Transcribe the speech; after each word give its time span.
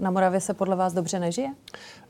Na 0.00 0.10
Moravě 0.10 0.40
se 0.40 0.54
podle 0.54 0.76
vás 0.76 0.92
dobře 0.92 1.18
nežije? 1.18 1.54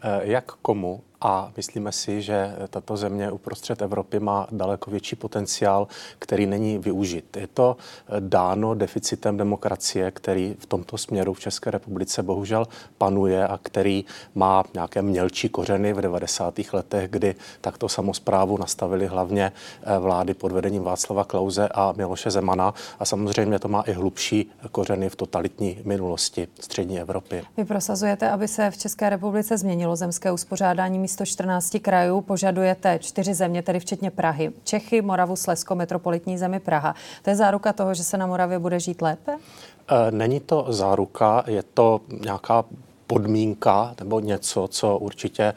Eh, 0.03 0.21
jak 0.23 0.53
komu? 0.53 1.03
A 1.23 1.53
myslíme 1.57 1.93
si, 1.93 2.23
že 2.23 2.57
tato 2.71 2.97
země 2.97 3.31
uprostřed 3.31 3.83
Evropy 3.83 4.21
má 4.21 4.47
daleko 4.51 4.91
větší 4.91 5.17
potenciál, 5.17 5.89
který 6.19 6.47
není 6.47 6.79
využit. 6.79 7.37
Je 7.37 7.47
to 7.47 7.77
eh, 7.77 8.17
dáno 8.21 8.75
deficitem 8.75 9.37
demokracie, 9.37 10.11
který 10.11 10.57
v 10.59 10.67
tomto 10.67 10.99
směru 10.99 11.35
v 11.35 11.41
České 11.41 11.71
republice 11.71 12.23
bohužel 12.23 12.67
panuje 12.99 13.49
a 13.49 13.59
který 13.63 14.05
má 14.35 14.65
nějaké 14.75 15.03
mělčí 15.03 15.49
kořeny 15.49 15.93
v 15.93 16.01
90. 16.01 16.55
letech, 16.73 17.11
kdy 17.11 17.35
takto 17.61 17.89
samozprávu 17.89 18.59
nastavili 18.59 19.07
hlavně 19.07 19.53
eh, 19.83 19.99
vlády 19.99 20.35
pod 20.35 20.53
vedením 20.53 20.83
Václava 20.83 21.25
Klauze 21.25 21.69
a 21.69 21.93
Miloše 21.97 22.31
Zemana. 22.31 22.75
A 22.99 23.05
samozřejmě 23.05 23.59
to 23.59 23.69
má 23.69 23.83
i 23.83 23.93
hlubší 23.93 24.51
kořeny 24.73 25.09
v 25.09 25.17
totalitní 25.17 25.79
minulosti 25.85 26.49
střední 26.61 27.01
Evropy. 27.01 27.43
Vy 27.57 27.65
prosazujete, 27.65 28.31
aby 28.31 28.49
se 28.49 28.71
v 28.71 28.79
České 28.79 29.11
republice 29.11 29.59
změnilo 29.59 29.97
zemské 29.97 30.33
uspořádání 30.33 30.99
místo 31.11 31.27
14 31.27 31.77
krajů. 31.83 32.21
Požadujete 32.21 32.99
čtyři 32.99 33.35
země, 33.35 33.63
tedy 33.63 33.81
včetně 33.81 34.11
Prahy. 34.11 34.53
Čechy, 34.65 35.03
Moravu, 35.03 35.37
Slezsko, 35.37 35.75
metropolitní 35.75 36.39
zemi 36.39 36.61
Praha. 36.61 36.95
To 37.23 37.31
je 37.31 37.37
záruka 37.37 37.73
toho, 37.73 37.95
že 37.95 38.05
se 38.05 38.17
na 38.17 38.27
Moravě 38.27 38.59
bude 38.59 38.81
žít 38.81 39.03
lépe? 39.03 39.33
E, 39.33 40.11
není 40.11 40.41
to 40.41 40.67
záruka, 40.69 41.45
je 41.47 41.63
to 41.63 42.01
nějaká 42.21 42.65
podmínka 43.11 43.95
nebo 44.01 44.21
něco, 44.21 44.69
co 44.69 44.99
určitě 44.99 45.43
eh, 45.43 45.55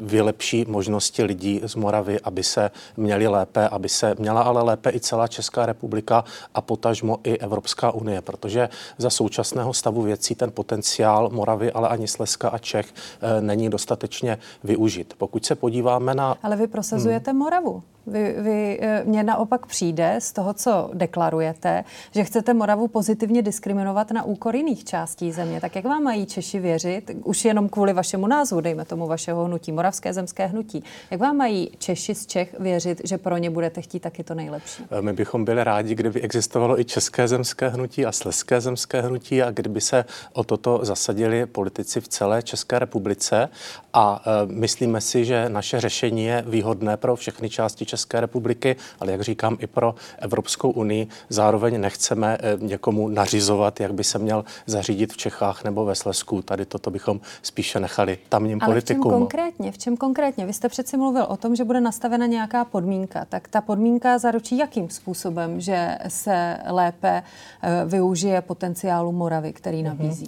vylepší 0.00 0.64
možnosti 0.68 1.22
lidí 1.24 1.60
z 1.64 1.74
Moravy, 1.74 2.20
aby 2.20 2.42
se 2.42 2.70
měli 2.96 3.26
lépe, 3.26 3.68
aby 3.68 3.88
se 3.88 4.14
měla 4.18 4.42
ale 4.42 4.62
lépe 4.62 4.90
i 4.90 5.00
celá 5.00 5.28
Česká 5.28 5.66
republika 5.66 6.24
a 6.54 6.60
potažmo 6.60 7.18
i 7.24 7.38
Evropská 7.38 7.90
unie, 7.90 8.20
protože 8.22 8.68
za 8.98 9.10
současného 9.10 9.72
stavu 9.72 10.02
věcí 10.02 10.34
ten 10.34 10.50
potenciál 10.52 11.30
Moravy, 11.32 11.72
ale 11.72 11.88
ani 11.88 12.08
Slezska 12.08 12.48
a 12.48 12.58
Čech 12.58 12.86
eh, 12.92 13.40
není 13.40 13.70
dostatečně 13.70 14.38
využit. 14.64 15.14
Pokud 15.18 15.44
se 15.44 15.54
podíváme 15.54 16.14
na... 16.14 16.36
Ale 16.42 16.56
vy 16.56 16.66
prosazujete 16.66 17.30
hmm. 17.30 17.40
Moravu. 17.40 17.82
Vy, 18.06 18.34
vy, 18.38 18.78
eh, 18.82 19.02
mně 19.04 19.22
naopak 19.22 19.66
přijde 19.66 20.16
z 20.18 20.32
toho, 20.32 20.54
co 20.54 20.90
deklarujete, 20.94 21.84
že 22.14 22.24
chcete 22.24 22.54
Moravu 22.54 22.88
pozitivně 22.88 23.42
diskriminovat 23.42 24.10
na 24.10 24.22
úkor 24.22 24.56
jiných 24.56 24.84
částí 24.84 25.32
země. 25.32 25.60
Tak 25.60 25.76
jak 25.76 25.84
vám 25.84 26.02
mají 26.02 26.26
Češi 26.26 26.58
věřit, 26.58 27.10
už 27.24 27.44
jenom 27.44 27.68
kvůli 27.68 27.92
vašemu 27.92 28.26
názvu, 28.26 28.60
dejme 28.60 28.84
tomu 28.84 29.06
vašeho 29.06 29.44
hnutí, 29.44 29.72
Moravské 29.72 30.12
zemské 30.12 30.46
hnutí, 30.46 30.84
jak 31.10 31.20
vám 31.20 31.36
mají 31.36 31.70
Češi 31.78 32.14
z 32.14 32.26
Čech 32.26 32.54
věřit, 32.60 33.00
že 33.04 33.18
pro 33.18 33.36
ně 33.36 33.50
budete 33.50 33.82
chtít 33.82 34.00
taky 34.00 34.24
to 34.24 34.34
nejlepší? 34.34 34.84
Eh, 34.90 35.02
my 35.02 35.12
bychom 35.12 35.44
byli 35.44 35.64
rádi, 35.64 35.94
kdyby 35.94 36.20
existovalo 36.20 36.80
i 36.80 36.84
České 36.84 37.28
zemské 37.28 37.68
hnutí 37.68 38.06
a 38.06 38.12
Sleské 38.12 38.60
zemské 38.60 39.00
hnutí 39.00 39.42
a 39.42 39.50
kdyby 39.50 39.80
se 39.80 40.04
o 40.32 40.44
toto 40.44 40.80
zasadili 40.82 41.46
politici 41.46 42.00
v 42.00 42.08
celé 42.08 42.42
České 42.42 42.78
republice. 42.78 43.48
A 43.92 44.22
e, 44.26 44.46
myslíme 44.46 45.00
si, 45.00 45.24
že 45.24 45.48
naše 45.48 45.80
řešení 45.80 46.24
je 46.24 46.44
výhodné 46.46 46.96
pro 46.96 47.16
všechny 47.16 47.50
části 47.50 47.86
České 47.86 47.99
republiky, 48.20 48.76
ale 49.00 49.12
jak 49.12 49.20
říkám 49.20 49.56
i 49.60 49.66
pro 49.66 49.94
Evropskou 50.18 50.70
unii. 50.70 51.08
Zároveň 51.28 51.80
nechceme 51.80 52.38
eh, 52.40 52.56
někomu 52.60 53.08
nařizovat, 53.08 53.80
jak 53.80 53.94
by 53.94 54.04
se 54.04 54.18
měl 54.18 54.44
zařídit 54.66 55.12
v 55.12 55.16
Čechách 55.16 55.64
nebo 55.64 55.84
ve 55.84 55.94
Slesku. 55.94 56.42
Tady 56.42 56.66
toto 56.66 56.90
bychom 56.90 57.20
spíše 57.42 57.80
nechali 57.80 58.18
tamním 58.28 58.58
ale 58.62 58.72
politikům. 58.74 59.10
V 59.10 59.14
čem 59.14 59.20
konkrétně? 59.20 59.72
V 59.72 59.78
čem 59.78 59.96
konkrétně? 59.96 60.46
Vy 60.46 60.52
jste 60.52 60.68
přeci 60.68 60.96
mluvil 60.96 61.26
o 61.28 61.36
tom, 61.36 61.56
že 61.56 61.64
bude 61.64 61.80
nastavena 61.80 62.26
nějaká 62.26 62.64
podmínka. 62.64 63.24
Tak 63.24 63.48
ta 63.48 63.60
podmínka 63.60 64.18
zaručí 64.18 64.58
jakým 64.58 64.90
způsobem, 64.90 65.60
že 65.60 65.98
se 66.08 66.56
lépe 66.66 67.22
eh, 67.62 67.84
využije 67.86 68.40
potenciálu 68.42 69.12
Moravy, 69.12 69.52
který 69.52 69.82
mhm. 69.82 69.86
nabízí? 69.86 70.26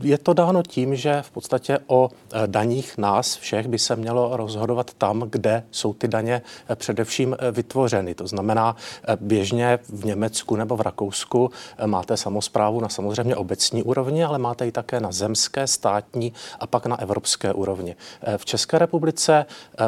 Je 0.00 0.18
to 0.18 0.32
dáno 0.32 0.62
tím, 0.62 0.96
že 0.96 1.22
v 1.22 1.30
podstatě 1.30 1.78
o 1.86 2.10
daních 2.46 2.98
nás 2.98 3.36
všech 3.36 3.66
by 3.68 3.78
se 3.78 3.96
mělo 3.96 4.36
rozhodovat 4.36 4.94
tam, 4.94 5.20
kde 5.30 5.62
jsou 5.70 5.94
ty 5.94 6.08
daně 6.08 6.42
především 6.74 7.36
eh, 7.38 7.50
vytvořeny. 7.50 8.14
To 8.14 8.26
znamená, 8.26 8.76
eh, 9.08 9.16
běžně 9.20 9.78
v 9.88 10.04
Německu 10.04 10.56
nebo 10.56 10.76
v 10.76 10.80
Rakousku 10.80 11.50
eh, 11.78 11.86
máte 11.86 12.16
samozprávu 12.16 12.80
na 12.80 12.88
samozřejmě 12.88 13.36
obecní 13.36 13.82
úrovni, 13.82 14.24
ale 14.24 14.38
máte 14.38 14.64
ji 14.64 14.72
také 14.72 15.00
na 15.00 15.12
zemské, 15.12 15.66
státní 15.66 16.32
a 16.60 16.66
pak 16.66 16.86
na 16.86 17.00
evropské 17.00 17.52
úrovni. 17.52 17.96
V 18.36 18.44
České 18.44 18.78
republice 18.78 19.46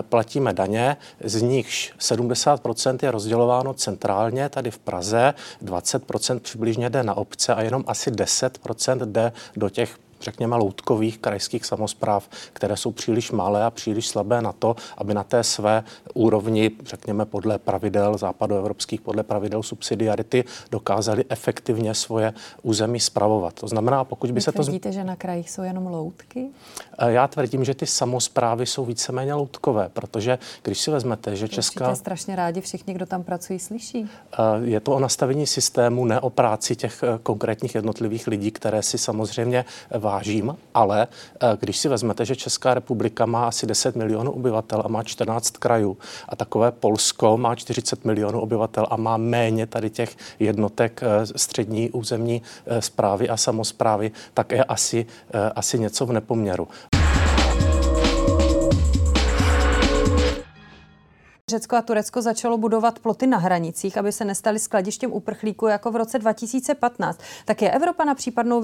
platíme 0.09 0.53
daně, 0.53 0.97
z 1.25 1.43
nichž 1.43 1.95
70% 1.99 2.99
je 3.03 3.11
rozdělováno 3.11 3.75
centrálně 3.75 4.49
tady 4.49 4.71
v 4.71 4.79
Praze, 4.79 5.35
20% 5.65 6.41
přibližně 6.41 6.91
jde 6.91 7.03
na 7.03 7.15
obce 7.15 7.55
a 7.55 7.63
jenom 7.63 7.85
asi 7.87 8.11
10% 8.11 9.07
jde 9.07 9.33
do 9.57 9.69
těch 9.71 9.99
řekněme, 10.27 10.57
loutkových 10.57 11.19
krajských 11.19 11.65
samozpráv, 11.65 12.29
které 12.53 12.77
jsou 12.77 12.93
příliš 12.93 13.31
malé 13.31 13.65
a 13.65 13.71
příliš 13.71 14.09
slabé 14.09 14.43
na 14.43 14.53
to, 14.53 14.77
aby 14.99 15.15
na 15.15 15.25
té 15.25 15.45
své 15.45 15.85
úrovni, 16.15 16.71
řekněme, 16.85 17.25
podle 17.25 17.59
pravidel 17.59 18.19
západoevropských, 18.19 19.01
podle 19.01 19.23
pravidel 19.23 19.63
subsidiarity, 19.63 20.45
dokázali 20.71 21.25
efektivně 21.29 21.95
svoje 21.95 22.35
území 22.63 23.01
spravovat. 23.01 23.55
To 23.55 23.69
znamená, 23.69 24.05
pokud 24.05 24.31
by 24.31 24.35
Vy 24.35 24.41
se 24.41 24.53
to... 24.53 24.63
Tvrdíte, 24.63 24.93
že 24.93 25.05
na 25.05 25.17
krajích 25.17 25.51
jsou 25.51 25.63
jenom 25.63 25.87
loutky? 25.87 26.47
Eh, 26.99 27.13
já 27.13 27.29
tvrdím, 27.29 27.65
že 27.65 27.75
ty 27.75 27.87
samozprávy 27.87 28.67
jsou 28.67 28.85
víceméně 28.85 29.35
loutkové, 29.35 29.89
protože 29.89 30.39
když 30.63 30.81
si 30.81 30.91
vezmete, 30.91 31.37
že 31.37 31.49
Česká... 31.49 31.85
Určitě 31.85 32.01
strašně 32.01 32.37
rádi 32.37 32.61
všichni, 32.61 32.95
kdo 32.95 33.07
tam 33.07 33.23
pracují, 33.23 33.59
slyší. 33.59 34.11
Eh, 34.33 34.37
je 34.65 34.81
to 34.81 34.93
o 34.93 34.99
nastavení 34.99 35.47
systému, 35.47 36.05
ne 36.05 36.21
o 36.21 36.31
práci 36.31 36.77
těch 36.77 37.03
eh, 37.03 37.19
konkrétních 37.23 37.75
jednotlivých 37.75 38.27
lidí, 38.27 38.51
které 38.51 38.83
si 38.83 38.99
samozřejmě 38.99 39.65
vážím, 40.17 40.57
ale 40.75 41.07
eh, 41.07 41.57
když 41.61 41.77
si 41.77 41.89
vezmete, 41.89 42.25
že 42.25 42.37
Česká 42.37 42.75
republika 42.75 43.27
má 43.27 43.49
asi 43.49 43.67
10 43.67 43.97
milionů 43.97 44.33
obyvatel 44.33 44.83
a 44.85 44.89
má 44.89 45.03
14 45.03 45.51
krajů 45.51 45.97
a 46.29 46.37
takové 46.37 46.73
Polsko 46.73 47.37
má 47.37 47.55
40 47.55 48.05
milionů 48.05 48.41
obyvatel 48.41 48.87
a 48.91 48.97
má 48.97 49.17
méně 49.17 49.67
tady 49.67 49.91
těch 49.91 50.17
jednotek 50.39 51.01
eh, 51.03 51.27
střední 51.37 51.91
územní 51.91 52.43
zprávy 52.81 53.29
a 53.29 53.37
samozprávy, 53.37 54.11
tak 54.35 54.53
je 54.53 54.65
asi, 54.65 55.07
asi 55.55 55.79
něco 55.79 56.07
v 56.07 56.13
nepoměru. 56.13 56.69
Řecko 61.51 61.77
a 61.77 61.83
Turecko 61.83 62.23
začalo 62.23 62.59
budovat 62.59 62.99
ploty 62.99 63.27
na 63.27 63.39
hranicích, 63.39 63.99
aby 63.99 64.13
se 64.13 64.25
nestaly 64.25 64.59
skladištěm 64.59 65.13
uprchlíků 65.13 65.67
jako 65.67 65.91
v 65.91 65.97
roce 65.97 66.19
2015. 66.19 67.21
Tak 67.45 67.63
je 67.63 67.71
Evropa 67.71 68.05
na 68.05 68.15
případnou 68.15 68.63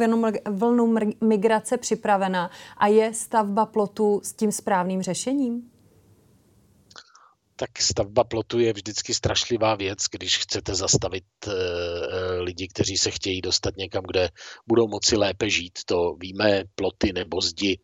vlnu 0.51 0.95
migrace 1.21 1.77
připravena 1.77 2.51
a 2.79 2.87
je 2.87 3.15
stavba 3.15 3.67
plotu 3.67 4.21
s 4.25 4.33
tím 4.33 4.53
správným 4.53 5.03
řešením? 5.03 5.72
Tak 7.63 7.83
stavba 7.83 8.25
plotu 8.25 8.59
je 8.59 8.73
vždycky 8.73 9.15
strašlivá 9.15 9.75
věc, 9.75 9.99
když 10.11 10.39
chcete 10.39 10.75
zastavit 10.75 11.25
e, 11.47 11.53
lidi, 12.41 12.69
kteří 12.69 12.99
se 12.99 13.11
chtějí 13.11 13.41
dostat 13.41 13.77
někam, 13.77 14.03
kde 14.07 14.29
budou 14.67 14.89
moci 14.89 15.17
lépe 15.17 15.51
žít. 15.51 15.79
To 15.87 16.15
víme, 16.21 16.65
ploty 16.75 17.13
nebo 17.13 17.41
zdi 17.41 17.79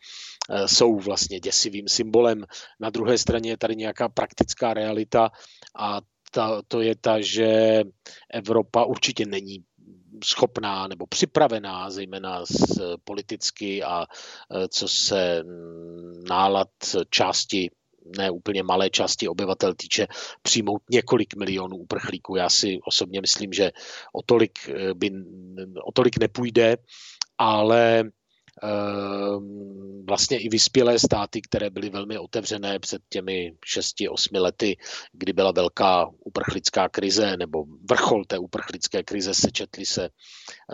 e, 0.50 0.68
jsou 0.68 0.98
vlastně 0.98 1.40
děsivým 1.40 1.88
symbolem. 1.88 2.44
Na 2.80 2.90
druhé 2.90 3.18
straně 3.18 3.50
je 3.50 3.56
tady 3.56 3.76
nějaká 3.76 4.08
praktická 4.08 4.74
realita 4.74 5.30
a 5.78 6.00
ta, 6.32 6.62
to 6.68 6.80
je 6.80 6.96
ta, 6.96 7.20
že 7.20 7.82
Evropa 8.34 8.84
určitě 8.84 9.26
není 9.26 9.62
schopná 10.24 10.88
nebo 10.88 11.06
připravená, 11.06 11.90
zejména 11.90 12.44
z 12.44 12.80
politicky 13.04 13.82
a 13.82 14.06
co 14.70 14.88
se 14.88 15.42
nálad 16.28 16.68
části 17.10 17.70
ne 18.18 18.30
úplně 18.30 18.62
malé 18.62 18.90
části 18.90 19.28
obyvatel 19.28 19.74
týče, 19.74 20.06
přijmout 20.42 20.82
několik 20.90 21.36
milionů 21.36 21.76
uprchlíků. 21.76 22.36
Já 22.36 22.48
si 22.48 22.78
osobně 22.84 23.20
myslím, 23.20 23.52
že 23.52 23.70
o 24.12 24.22
tolik, 24.22 24.68
eh, 24.68 24.94
by, 24.94 25.10
o 25.84 25.92
tolik 25.92 26.18
nepůjde, 26.18 26.76
ale 27.38 28.04
vlastně 30.08 30.38
i 30.38 30.48
vyspělé 30.48 30.98
státy, 30.98 31.40
které 31.42 31.70
byly 31.70 31.90
velmi 31.90 32.18
otevřené 32.18 32.78
před 32.78 33.02
těmi 33.08 33.52
6-8 33.76 34.40
lety, 34.40 34.76
kdy 35.12 35.32
byla 35.32 35.52
velká 35.52 36.10
uprchlická 36.24 36.88
krize 36.88 37.36
nebo 37.36 37.64
vrchol 37.90 38.24
té 38.24 38.38
uprchlické 38.38 39.02
krize, 39.02 39.34
sečetli 39.34 39.86
se, 39.86 40.08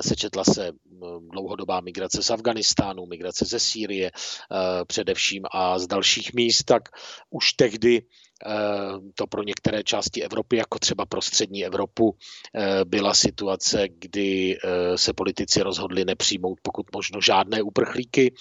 sečetla 0.01 0.45
se 0.45 0.67
ehm, 0.67 1.29
dlouhodobá 1.33 1.81
migrace 1.81 2.23
z 2.23 2.31
Afganistánu, 2.31 3.07
migrace 3.07 3.45
ze 3.45 3.61
Sýrie 3.61 4.11
ehm, 4.11 4.87
především 4.87 5.43
a 5.53 5.79
z 5.79 5.87
dalších 5.87 6.35
míst, 6.35 6.65
tak 6.65 6.89
už 7.31 7.53
tehdy 7.53 8.03
Eh, 8.34 8.34
to 9.15 9.27
pro 9.27 9.43
některé 9.43 9.83
části 9.83 10.23
Evropy, 10.23 10.57
jako 10.57 10.79
třeba 10.79 11.07
pro 11.07 11.23
střední 11.23 11.65
Evropu, 11.65 12.17
eh, 12.55 12.85
byla 12.85 13.15
situace, 13.15 13.89
kdy 13.89 14.57
eh, 14.57 14.99
se 14.99 15.13
politici 15.13 15.63
rozhodli 15.63 16.05
nepřijmout 16.05 16.59
pokud 16.63 16.87
možno 16.95 17.21
žádné 17.21 17.63
uprchlíky. 17.63 18.35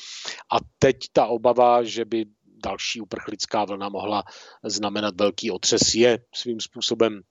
A 0.52 0.58
teď 0.80 0.96
ta 1.14 1.26
obava, 1.26 1.84
že 1.84 2.06
by 2.06 2.26
další 2.64 3.02
uprchlická 3.02 3.66
vlna 3.66 3.90
mohla 3.90 4.24
znamenat 4.64 5.16
velký 5.20 5.52
otřes, 5.52 5.96
je 5.96 6.20
svým 6.36 6.60
způsobem 6.60 7.22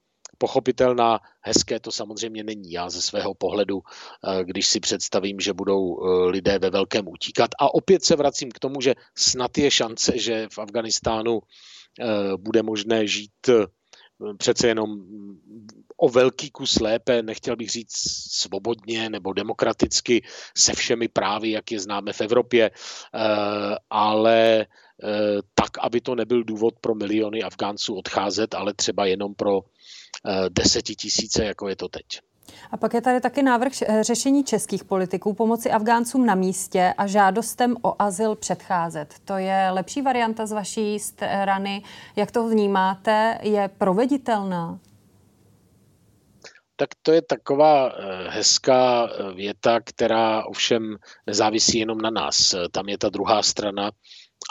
pochopitelná. 0.43 1.21
Hezké 1.41 1.81
to 1.81 1.93
samozřejmě 1.93 2.43
není. 2.43 2.73
Já 2.75 2.91
ze 2.91 3.03
svého 3.03 3.35
pohledu, 3.35 3.83
když 4.43 4.67
si 4.67 4.81
představím, 4.81 5.41
že 5.41 5.53
budou 5.53 6.03
lidé 6.27 6.59
ve 6.59 6.71
velkém 6.71 7.09
utíkat. 7.09 7.51
A 7.61 7.75
opět 7.75 8.05
se 8.05 8.17
vracím 8.17 8.51
k 8.51 8.59
tomu, 8.59 8.81
že 8.81 8.95
snad 9.15 9.59
je 9.59 9.71
šance, 9.71 10.19
že 10.19 10.49
v 10.51 10.59
Afganistánu 10.59 11.41
bude 12.43 12.63
možné 12.63 13.07
žít 13.07 13.51
přece 14.39 14.69
jenom 14.69 14.91
o 15.97 16.09
velký 16.09 16.51
kus 16.51 16.81
lépe, 16.81 17.23
nechtěl 17.23 17.57
bych 17.57 17.71
říct 17.71 17.97
svobodně 18.31 19.11
nebo 19.11 19.33
demokraticky 19.33 20.23
se 20.57 20.75
všemi 20.75 21.09
právy, 21.09 21.51
jak 21.51 21.73
je 21.73 21.81
známe 21.81 22.13
v 22.13 22.21
Evropě, 22.21 22.71
eh, 22.71 23.77
ale 23.91 24.61
eh, 24.61 24.67
tak, 25.55 25.71
aby 25.81 26.01
to 26.01 26.15
nebyl 26.15 26.45
důvod 26.45 26.75
pro 26.81 26.95
miliony 26.95 27.43
Afgánců 27.43 27.95
odcházet, 27.95 28.55
ale 28.55 28.75
třeba 28.75 29.07
jenom 29.07 29.35
pro 29.35 29.61
eh, 29.61 30.51
desetitisíce, 30.51 31.45
jako 31.45 31.69
je 31.69 31.77
to 31.77 31.89
teď. 31.89 32.05
A 32.71 32.77
pak 32.77 32.95
je 32.95 33.01
tady 33.01 33.21
taky 33.21 33.43
návrh 33.43 33.73
řešení 34.01 34.45
českých 34.45 34.85
politiků 34.85 35.35
pomoci 35.35 35.71
Afgáncům 35.71 36.27
na 36.27 36.35
místě 36.35 36.95
a 36.99 37.07
žádostem 37.07 37.77
o 37.83 38.03
azyl 38.03 38.35
předcházet. 38.35 39.15
To 39.25 39.37
je 39.37 39.69
lepší 39.71 40.03
varianta 40.03 40.47
z 40.47 40.53
vaší 40.53 40.99
strany. 40.99 41.83
Jak 42.17 42.31
to 42.31 42.49
vnímáte? 42.49 43.39
Je 43.43 43.71
proveditelná? 43.79 44.79
Tak 46.77 46.89
to 47.03 47.13
je 47.13 47.23
taková 47.23 47.89
eh, 47.89 48.29
hezká 48.31 49.09
eh, 49.09 49.35
věta, 49.35 49.81
která 49.81 50.45
ovšem 50.45 50.97
nezávisí 51.27 51.79
jenom 51.79 51.99
na 51.99 52.11
nás. 52.11 52.55
Tam 52.71 52.89
je 52.89 52.99
ta 52.99 53.09
druhá 53.09 53.43
strana, 53.43 53.91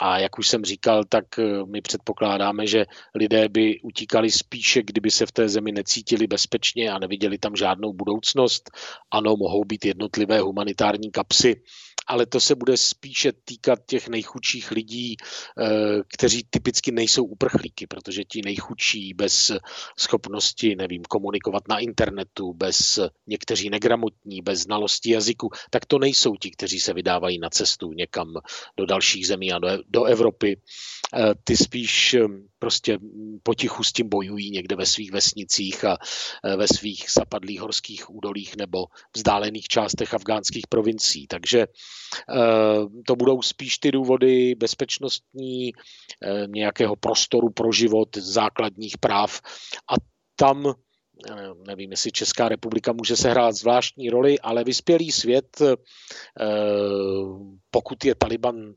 a 0.00 0.18
jak 0.18 0.38
už 0.38 0.48
jsem 0.48 0.64
říkal, 0.64 1.04
tak 1.04 1.38
eh, 1.38 1.42
my 1.66 1.80
předpokládáme, 1.80 2.66
že 2.66 2.84
lidé 3.14 3.48
by 3.48 3.80
utíkali 3.80 4.30
spíše, 4.30 4.82
kdyby 4.82 5.10
se 5.10 5.26
v 5.26 5.32
té 5.32 5.48
zemi 5.48 5.72
necítili 5.72 6.26
bezpečně 6.26 6.90
a 6.90 6.98
neviděli 6.98 7.38
tam 7.38 7.56
žádnou 7.56 7.92
budoucnost. 7.92 8.70
Ano, 9.10 9.36
mohou 9.36 9.64
být 9.64 9.84
jednotlivé 9.84 10.40
humanitární 10.40 11.10
kapsy, 11.10 11.62
ale 12.06 12.26
to 12.26 12.40
se 12.40 12.54
bude 12.54 12.76
spíše 12.76 13.32
týkat 13.44 13.78
těch 13.86 14.08
nejchudších 14.08 14.70
lidí, 14.70 15.16
eh, 15.16 15.66
kteří 16.08 16.46
typicky 16.50 16.92
nejsou 16.92 17.24
uprchlíky, 17.24 17.86
protože 17.86 18.24
ti 18.24 18.42
nejchudší 18.44 19.14
bez 19.14 19.52
schopnosti, 19.98 20.76
nevím, 20.76 21.02
komunikovat 21.02 21.68
na 21.68 21.78
internetu, 21.78 22.52
bez 22.52 22.98
někteří 23.26 23.70
negramotní, 23.70 24.42
bez 24.42 24.60
znalosti 24.60 25.10
jazyku, 25.10 25.50
tak 25.70 25.86
to 25.86 25.98
nejsou 25.98 26.36
ti, 26.36 26.50
kteří 26.50 26.80
se 26.80 26.92
vydávají 26.92 27.38
na 27.38 27.50
cestu 27.50 27.92
někam 27.92 28.34
do 28.76 28.86
dalších 28.86 29.26
zemí 29.26 29.52
a 29.52 29.58
do, 29.58 29.68
do 29.88 30.04
Evropy. 30.04 30.60
Eh, 31.14 31.34
ty 31.44 31.56
spíš 31.56 32.14
eh, 32.14 32.26
prostě 32.58 32.98
potichu 33.42 33.84
s 33.84 33.92
tím 33.92 34.08
bojují 34.08 34.50
někde 34.50 34.76
ve 34.76 34.86
svých 34.86 35.12
vesnicích 35.12 35.84
a 35.84 35.98
ve 36.56 36.68
svých 36.68 37.06
zapadlých 37.18 37.60
horských 37.60 38.10
údolích 38.10 38.56
nebo 38.56 38.86
vzdálených 39.16 39.68
částech 39.68 40.14
afgánských 40.14 40.66
provincií. 40.66 41.26
Takže 41.26 41.62
Eh, 41.62 41.66
to 43.06 43.16
budou 43.16 43.42
spíš 43.42 43.78
ty 43.78 43.90
důvody 43.90 44.54
bezpečnostní, 44.54 45.72
eh, 45.72 46.46
nějakého 46.46 46.96
prostoru 46.96 47.50
pro 47.50 47.72
život, 47.72 48.16
základních 48.16 48.98
práv. 48.98 49.40
A 49.90 49.94
tam 50.36 50.66
eh, 50.66 51.32
nevím, 51.66 51.90
jestli 51.90 52.12
Česká 52.12 52.48
republika 52.48 52.92
může 52.92 53.16
sehrát 53.16 53.54
zvláštní 53.54 54.10
roli, 54.10 54.40
ale 54.40 54.64
vyspělý 54.64 55.12
svět, 55.12 55.62
pokud 57.70 58.04
je 58.04 58.14
Taliban 58.14 58.74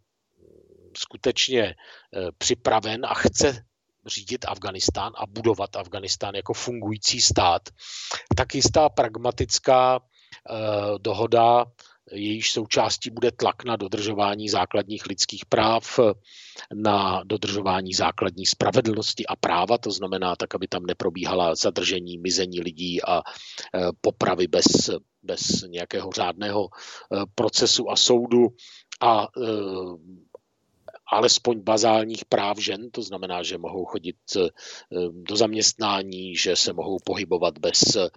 skutečně 0.98 1.76
připraven 2.38 3.06
a 3.06 3.14
chce 3.14 3.64
řídit 4.06 4.46
Afganistán 4.48 5.14
a 5.18 5.26
budovat 5.28 5.76
Afganistán 5.76 6.36
jako 6.36 6.54
fungující 6.54 7.22
stát, 7.22 7.62
tak 8.36 8.56
jistá 8.56 8.90
pragmatická 8.90 10.00
dohoda 10.98 11.66
jejíž 12.12 12.52
součástí 12.52 13.10
bude 13.10 13.32
tlak 13.32 13.64
na 13.64 13.76
dodržování 13.76 14.50
základních 14.50 15.06
lidských 15.06 15.46
práv, 15.46 16.00
na 16.74 17.24
dodržování 17.26 17.94
základní 17.94 18.46
spravedlnosti 18.46 19.26
a 19.26 19.36
práva, 19.36 19.78
to 19.78 19.92
znamená 19.92 20.36
tak, 20.36 20.56
aby 20.56 20.68
tam 20.68 20.86
neprobíhala 20.86 21.56
zadržení, 21.56 22.18
mizení 22.18 22.62
lidí 22.62 23.04
a 23.04 23.18
e, 23.18 23.22
popravy 24.02 24.48
bez, 24.48 24.90
bez 25.24 25.64
nějakého 25.68 26.12
řádného 26.12 26.68
e, 26.68 26.70
procesu 27.36 27.92
a 27.92 27.96
soudu. 27.96 28.48
A 29.02 29.24
e, 29.24 29.46
alespoň 31.12 31.60
bazálních 31.60 32.26
práv 32.26 32.58
žen, 32.58 32.92
to 32.92 33.02
znamená, 33.02 33.44
že 33.44 33.58
mohou 33.58 33.86
chodit 33.86 34.16
eh, 34.38 34.50
do 35.12 35.36
zaměstnání, 35.36 36.36
že 36.36 36.56
se 36.56 36.74
mohou 36.74 36.98
pohybovat 37.04 37.58
bez 37.58 37.96
eh, 37.96 38.10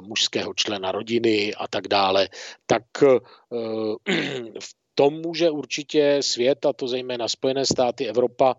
mužského 0.00 0.54
člena 0.54 0.92
rodiny 0.92 1.54
a 1.54 1.68
tak 1.68 1.88
dále, 1.88 2.28
tak 2.66 2.82
eh, 3.02 3.18
v 4.60 4.74
tom 4.94 5.14
může 5.14 5.50
určitě 5.50 6.18
svět, 6.20 6.66
a 6.66 6.72
to 6.72 6.88
zejména 6.88 7.28
Spojené 7.28 7.66
státy, 7.66 8.06
Evropa 8.06 8.56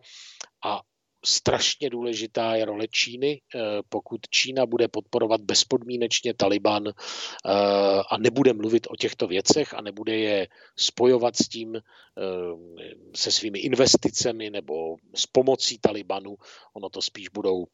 a 0.65 0.81
strašně 1.25 1.89
důležitá 1.89 2.55
je 2.55 2.65
role 2.65 2.87
Číny. 2.87 3.41
Eh, 3.55 3.59
pokud 3.89 4.21
Čína 4.29 4.65
bude 4.65 4.87
podporovat 4.87 5.41
bezpodmínečně 5.41 6.33
Taliban 6.33 6.87
eh, 6.87 6.93
a 8.09 8.17
nebude 8.17 8.53
mluvit 8.53 8.87
o 8.89 8.95
těchto 8.95 9.27
věcech 9.27 9.73
a 9.73 9.81
nebude 9.81 10.17
je 10.17 10.47
spojovat 10.75 11.35
s 11.35 11.47
tím, 11.47 11.75
eh, 11.75 11.81
se 13.15 13.31
svými 13.31 13.59
investicemi 13.59 14.49
nebo 14.49 14.95
s 15.15 15.27
pomocí 15.27 15.77
Talibanu, 15.77 16.35
ono 16.73 16.89
to 16.89 17.01
spíš 17.01 17.29
budou 17.29 17.65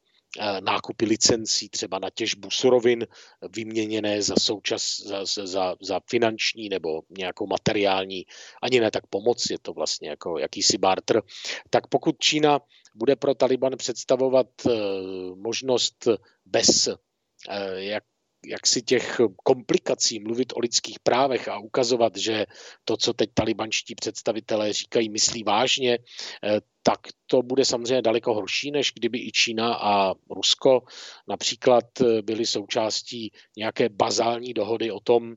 nákupy 0.60 1.06
licencí 1.06 1.68
třeba 1.68 1.98
na 1.98 2.10
těžbu 2.10 2.50
surovin 2.50 3.06
vyměněné 3.54 4.22
za, 4.22 4.34
součas, 4.38 5.00
za, 5.00 5.24
za, 5.46 5.74
za 5.82 6.00
finanční 6.10 6.68
nebo 6.68 7.02
nějakou 7.18 7.46
materiální, 7.46 8.26
ani 8.62 8.80
ne 8.80 8.90
tak 8.90 9.06
pomoc, 9.06 9.50
je 9.50 9.58
to 9.58 9.72
vlastně 9.72 10.08
jako 10.08 10.38
jakýsi 10.38 10.78
barter, 10.78 11.22
tak 11.70 11.86
pokud 11.86 12.18
Čína 12.18 12.60
bude 12.94 13.16
pro 13.16 13.34
Taliban 13.34 13.72
představovat 13.76 14.46
eh, 14.66 14.70
možnost 15.36 16.08
bez 16.44 16.88
eh, 16.88 16.96
jak 17.74 18.04
jak 18.46 18.66
si 18.66 18.82
těch 18.82 19.20
komplikací 19.44 20.20
mluvit 20.20 20.52
o 20.56 20.60
lidských 20.60 21.00
právech 21.00 21.48
a 21.48 21.58
ukazovat, 21.58 22.16
že 22.16 22.46
to, 22.84 22.96
co 22.96 23.12
teď 23.12 23.30
talibanští 23.34 23.94
představitelé 23.94 24.72
říkají, 24.72 25.08
myslí 25.08 25.42
vážně, 25.42 25.98
tak 26.86 27.00
to 27.26 27.42
bude 27.42 27.64
samozřejmě 27.64 28.02
daleko 28.02 28.34
horší, 28.34 28.70
než 28.70 28.92
kdyby 28.94 29.18
i 29.18 29.32
Čína 29.32 29.74
a 29.74 30.14
Rusko 30.30 30.82
například 31.28 31.84
eh, 32.00 32.22
byly 32.22 32.46
součástí 32.46 33.32
nějaké 33.56 33.88
bazální 33.88 34.54
dohody 34.54 34.90
o 34.90 35.00
tom, 35.00 35.32
eh, 35.32 35.36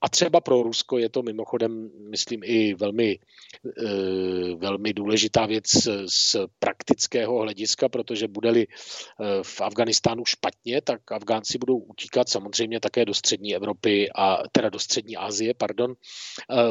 a 0.00 0.08
třeba 0.08 0.40
pro 0.40 0.62
Rusko 0.62 0.98
je 0.98 1.08
to 1.08 1.22
mimochodem, 1.22 1.90
myslím, 2.10 2.40
i 2.44 2.74
velmi, 2.74 3.18
eh, 3.66 4.54
velmi 4.56 4.92
důležitá 4.92 5.46
věc 5.46 5.68
z 6.06 6.36
praktického 6.58 7.38
hlediska, 7.38 7.88
protože 7.88 8.28
bude-li 8.28 8.66
v 9.42 9.60
Afganistánu 9.60 10.24
špatně, 10.24 10.80
tak 10.80 11.12
Afgánci 11.12 11.58
budou 11.58 11.78
utíkat 11.78 12.28
samozřejmě 12.28 12.80
také 12.80 13.04
do 13.04 13.14
střední 13.14 13.54
Evropy 13.54 14.08
a 14.14 14.42
teda 14.52 14.68
do 14.68 14.78
střední 14.78 15.16
Asie, 15.16 15.54
pardon, 15.54 15.94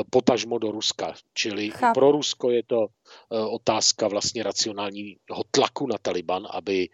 potažmo 0.10 0.58
do 0.58 0.72
Ruska. 0.72 1.14
Čili 1.34 1.70
Chápu. 1.70 2.00
pro 2.00 2.12
Rusko 2.12 2.52
je 2.52 2.64
to 2.64 2.88
otázka 3.30 4.08
vlastně 4.08 4.32
vlastně 4.32 4.44
racionálního 4.44 5.44
tlaku 5.52 5.88
na 5.88 5.98
Taliban, 6.02 6.48
aby, 6.52 6.90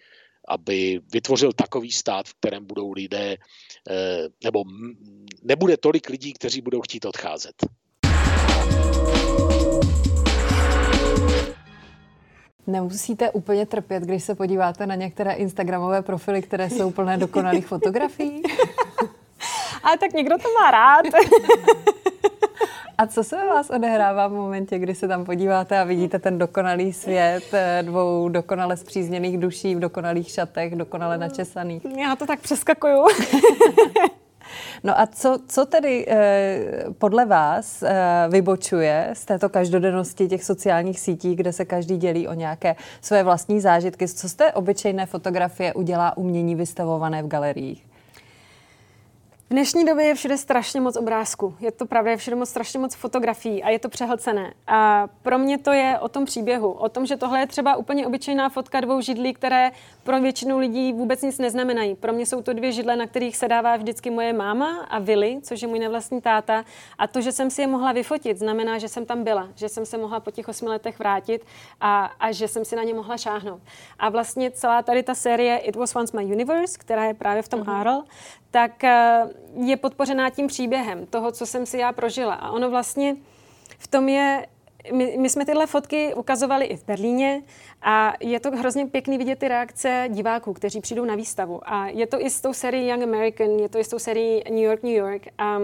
aby 0.48 1.00
vytvořil 1.14 1.54
takový 1.54 1.92
stát, 1.92 2.28
v 2.28 2.34
kterém 2.34 2.66
budou 2.66 2.92
lidé, 2.92 3.38
eh, 3.90 4.28
nebo 4.44 4.64
nebude 5.44 5.78
tolik 5.78 6.10
lidí, 6.10 6.34
kteří 6.34 6.62
budou 6.62 6.82
chtít 6.82 7.06
odcházet. 7.06 7.56
Nemusíte 12.68 13.32
úplně 13.32 13.66
trpět, 13.66 14.04
když 14.04 14.24
se 14.24 14.36
podíváte 14.36 14.88
na 14.88 14.96
některé 14.96 15.34
Instagramové 15.34 16.02
profily, 16.02 16.42
které 16.42 16.70
jsou 16.70 16.92
plné 16.92 17.18
dokonalých 17.18 17.68
fotografií? 17.68 18.42
Ale 19.84 19.98
tak 19.98 20.14
někdo 20.14 20.38
to 20.38 20.48
má 20.62 20.72
rád. 20.72 21.06
A 22.98 23.08
co 23.08 23.24
se 23.24 23.36
vás 23.36 23.70
odehrává 23.70 24.28
v 24.28 24.32
momentě, 24.32 24.80
kdy 24.80 24.96
se 24.96 25.08
tam 25.08 25.26
podíváte 25.26 25.80
a 25.80 25.84
vidíte 25.84 26.20
ten 26.20 26.38
dokonalý 26.38 26.94
svět 26.94 27.44
eh, 27.54 27.84
dvou 27.86 28.30
dokonale 28.30 28.78
zpřízněných 28.78 29.38
duší 29.38 29.76
v 29.76 29.80
dokonalých 29.80 30.30
šatech, 30.30 30.76
dokonale 30.76 31.18
načesaných? 31.18 31.86
Já 31.98 32.16
to 32.16 32.26
tak 32.26 32.40
přeskakuju. 32.40 33.06
No 34.84 35.00
a 35.00 35.08
co, 35.08 35.40
co 35.48 35.66
tedy 35.66 36.06
eh, 36.08 36.86
podle 36.98 37.26
vás 37.26 37.84
eh, 37.84 37.96
vybočuje 38.30 39.10
z 39.14 39.26
této 39.26 39.50
každodennosti 39.50 40.28
těch 40.28 40.44
sociálních 40.44 41.00
sítí, 41.00 41.36
kde 41.36 41.54
se 41.54 41.66
každý 41.66 41.98
dělí 41.98 42.28
o 42.28 42.34
nějaké 42.34 42.76
své 43.02 43.24
vlastní 43.24 43.60
zážitky? 43.62 44.08
Co 44.08 44.30
z 44.30 44.34
té 44.34 44.54
obyčejné 44.54 45.06
fotografie 45.06 45.74
udělá 45.74 46.18
umění 46.18 46.56
vystavované 46.56 47.24
v 47.24 47.28
galeriích? 47.28 47.87
V 49.50 49.50
dnešní 49.50 49.86
době 49.86 50.06
je 50.06 50.16
všude 50.16 50.38
strašně 50.38 50.82
moc 50.82 50.98
obrázků. 50.98 51.56
Je 51.60 51.72
to 51.72 51.86
pravda, 51.86 52.12
je 52.12 52.18
všude 52.18 52.36
moc 52.36 52.50
strašně 52.50 52.80
moc 52.80 52.96
fotografií 52.96 53.64
a 53.64 53.70
je 53.70 53.80
to 53.80 53.90
přehlcené. 53.90 54.54
A 54.68 55.08
pro 55.22 55.38
mě 55.38 55.58
to 55.58 55.72
je 55.72 56.00
o 56.00 56.10
tom 56.10 56.26
příběhu, 56.26 56.72
o 56.72 56.90
tom, 56.90 57.06
že 57.06 57.18
tohle 57.18 57.40
je 57.40 57.48
třeba 57.48 57.76
úplně 57.76 58.08
obyčejná 58.08 58.50
fotka 58.50 58.80
dvou 58.80 59.02
židlí, 59.02 59.34
které 59.34 59.72
pro 60.04 60.22
většinu 60.22 60.58
lidí 60.58 60.94
vůbec 60.94 61.22
nic 61.22 61.38
neznamenají. 61.38 61.96
Pro 61.96 62.14
mě 62.14 62.26
jsou 62.26 62.42
to 62.42 62.54
dvě 62.54 62.72
židle, 62.72 62.96
na 62.96 63.08
kterých 63.08 63.38
se 63.38 63.48
dává 63.48 63.78
vždycky 63.78 64.10
moje 64.10 64.34
máma 64.34 64.86
a 64.90 65.00
Vili, 65.00 65.40
což 65.44 65.62
je 65.62 65.68
můj 65.68 65.80
nevlastní 65.80 66.22
táta. 66.22 66.66
A 66.98 67.08
to, 67.08 67.22
že 67.22 67.32
jsem 67.32 67.50
si 67.50 67.62
je 67.62 67.68
mohla 67.68 67.92
vyfotit, 67.92 68.38
znamená, 68.38 68.78
že 68.78 68.88
jsem 68.88 69.06
tam 69.06 69.24
byla, 69.24 69.50
že 69.56 69.70
jsem 69.70 69.86
se 69.86 69.98
mohla 69.98 70.20
po 70.20 70.32
těch 70.32 70.48
osmi 70.48 70.70
letech 70.70 71.00
vrátit 71.00 71.46
a, 71.82 72.06
a 72.20 72.32
že 72.32 72.48
jsem 72.48 72.66
si 72.66 72.76
na 72.76 72.84
ně 72.84 72.94
mohla 72.94 73.18
šáhnout. 73.18 73.62
A 74.00 74.10
vlastně 74.10 74.52
celá 74.52 74.82
tady 74.82 75.04
ta 75.04 75.16
série 75.16 75.58
It 75.58 75.76
Was 75.76 75.96
Once 75.96 76.18
My 76.18 76.26
Universe, 76.26 76.78
která 76.78 77.06
je 77.06 77.14
právě 77.14 77.42
v 77.42 77.48
tom 77.48 77.60
mm-hmm. 77.60 77.80
Arl, 77.80 78.04
tak 78.52 78.84
eh, 78.84 79.22
je 79.56 79.78
podpořená 79.78 80.30
tím 80.30 80.48
příběhem 80.48 81.06
toho, 81.06 81.32
co 81.32 81.46
jsem 81.46 81.66
si 81.66 81.78
já 81.78 81.92
prožila. 81.92 82.34
A 82.34 82.52
ono 82.52 82.70
vlastně 82.70 83.16
v 83.78 83.88
tom 83.88 84.10
je 84.10 84.46
my, 84.92 85.18
my 85.20 85.30
jsme 85.30 85.46
tyhle 85.46 85.68
fotky 85.68 86.14
ukazovali 86.14 86.66
i 86.66 86.78
v 86.78 86.86
Berlíně 86.86 87.44
a 87.82 88.14
je 88.20 88.40
to 88.40 88.52
hrozně 88.52 88.86
pěkný 88.86 89.18
vidět 89.18 89.40
ty 89.40 89.48
reakce 89.48 90.06
diváků, 90.10 90.54
kteří 90.54 90.82
přijdou 90.82 91.06
na 91.06 91.16
výstavu. 91.16 91.62
A 91.66 91.88
je 91.88 92.08
to 92.08 92.22
i 92.22 92.30
s 92.30 92.42
tou 92.42 92.54
sérií 92.54 92.88
Young 92.88 93.04
American, 93.04 93.50
je 93.60 93.70
to 93.70 93.80
i 93.80 93.84
s 93.84 93.88
tou 93.88 94.00
sérií 94.00 94.44
New 94.50 94.64
York, 94.64 94.84
New 94.84 94.94
York. 94.94 95.28
A 95.38 95.60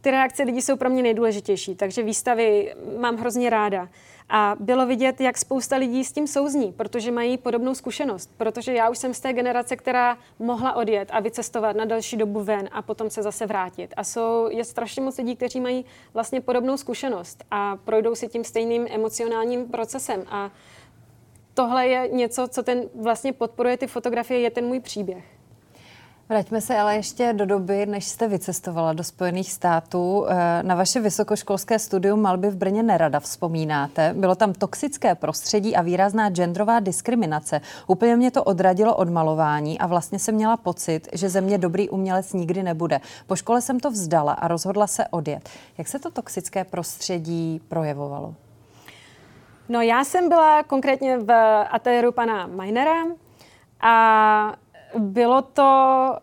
ty 0.00 0.10
reakce 0.10 0.42
lidí 0.42 0.62
jsou 0.62 0.76
pro 0.76 0.90
mě 0.90 1.02
nejdůležitější, 1.02 1.74
takže 1.74 2.02
výstavy 2.02 2.74
mám 2.98 3.16
hrozně 3.16 3.50
ráda. 3.50 3.88
A 4.28 4.56
bylo 4.60 4.86
vidět, 4.86 5.20
jak 5.20 5.38
spousta 5.38 5.76
lidí 5.76 6.04
s 6.04 6.12
tím 6.12 6.26
souzní, 6.26 6.72
protože 6.72 7.10
mají 7.10 7.38
podobnou 7.38 7.74
zkušenost. 7.74 8.30
Protože 8.36 8.72
já 8.72 8.90
už 8.90 8.98
jsem 8.98 9.14
z 9.14 9.20
té 9.20 9.32
generace, 9.32 9.76
která 9.76 10.18
mohla 10.38 10.72
odjet 10.72 11.08
a 11.12 11.20
vycestovat 11.20 11.76
na 11.76 11.84
další 11.84 12.16
dobu 12.16 12.44
ven 12.44 12.68
a 12.72 12.82
potom 12.82 13.10
se 13.10 13.22
zase 13.22 13.46
vrátit. 13.46 13.94
A 13.96 14.04
jsou, 14.04 14.48
je 14.50 14.64
strašně 14.64 15.02
moc 15.02 15.18
lidí, 15.18 15.36
kteří 15.36 15.60
mají 15.60 15.84
vlastně 16.14 16.40
podobnou 16.40 16.76
zkušenost 16.76 17.44
a 17.50 17.76
projdou 17.76 18.14
si 18.14 18.28
tím 18.28 18.44
stejným 18.44 18.86
emocionálním 18.90 19.68
procesem. 19.68 20.24
A 20.30 20.50
tohle 21.54 21.88
je 21.88 22.08
něco, 22.08 22.48
co 22.48 22.62
ten 22.62 22.82
vlastně 22.94 23.32
podporuje 23.32 23.76
ty 23.76 23.86
fotografie, 23.86 24.40
je 24.40 24.50
ten 24.50 24.66
můj 24.66 24.80
příběh. 24.80 25.31
Vraťme 26.32 26.60
se 26.60 26.78
ale 26.78 26.96
ještě 26.96 27.32
do 27.32 27.46
doby, 27.46 27.86
než 27.86 28.04
jste 28.04 28.28
vycestovala 28.28 28.92
do 28.92 29.04
Spojených 29.04 29.52
států. 29.52 30.26
Eh, 30.28 30.62
na 30.62 30.74
vaše 30.74 31.00
vysokoškolské 31.00 31.78
studium 31.78 32.20
malby 32.20 32.50
v 32.50 32.56
Brně 32.56 32.82
nerada 32.82 33.20
vzpomínáte. 33.20 34.14
Bylo 34.16 34.34
tam 34.34 34.52
toxické 34.52 35.14
prostředí 35.14 35.76
a 35.76 35.82
výrazná 35.82 36.30
genderová 36.30 36.80
diskriminace. 36.80 37.60
Úplně 37.86 38.16
mě 38.16 38.30
to 38.30 38.44
odradilo 38.44 38.96
od 38.96 39.08
malování 39.08 39.78
a 39.78 39.86
vlastně 39.86 40.18
jsem 40.18 40.34
měla 40.34 40.56
pocit, 40.56 41.08
že 41.12 41.28
ze 41.28 41.40
mě 41.40 41.58
dobrý 41.58 41.88
umělec 41.88 42.32
nikdy 42.32 42.62
nebude. 42.62 43.00
Po 43.26 43.36
škole 43.36 43.60
jsem 43.60 43.80
to 43.80 43.90
vzdala 43.90 44.32
a 44.32 44.48
rozhodla 44.48 44.86
se 44.86 45.04
odjet. 45.10 45.48
Jak 45.78 45.88
se 45.88 45.98
to 45.98 46.10
toxické 46.10 46.64
prostředí 46.64 47.60
projevovalo? 47.68 48.34
No 49.68 49.80
já 49.80 50.04
jsem 50.04 50.28
byla 50.28 50.62
konkrétně 50.62 51.18
v 51.18 51.32
ateliéru 51.70 52.12
pana 52.12 52.46
Minera 52.46 53.02
a 53.80 54.54
bylo 54.98 55.42
to, 55.42 56.16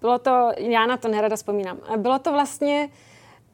bylo 0.00 0.18
to, 0.18 0.50
já 0.56 0.86
na 0.86 0.96
to 0.96 1.08
nerada 1.08 1.36
vzpomínám, 1.36 1.78
bylo 1.96 2.18
to 2.18 2.32
vlastně 2.32 2.88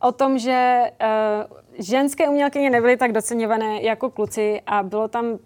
o 0.01 0.13
tom, 0.13 0.39
že 0.39 0.83
uh, 1.01 1.57
ženské 1.79 2.29
umělkyně 2.29 2.71
nebyly 2.71 2.97
tak 2.97 3.13
doceňované 3.13 3.83
jako 3.83 4.11
kluci 4.11 4.61
a 4.67 4.83
bylo 4.83 5.09
tam 5.09 5.39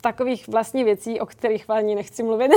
takových 0.00 0.48
vlastně 0.48 0.84
věcí, 0.84 1.20
o 1.20 1.26
kterých 1.26 1.70
ani 1.70 1.94
nechci 1.94 2.22
mluvit. 2.22 2.52